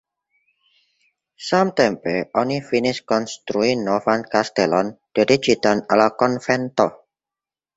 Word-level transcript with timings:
Samtempe 1.47 2.13
oni 2.41 2.57
finis 2.69 3.01
konstrui 3.13 3.69
novan 3.83 4.25
kastelon 4.33 4.91
dediĉitan 5.21 5.85
al 5.97 6.03
la 6.05 6.09
konvento. 6.25 6.89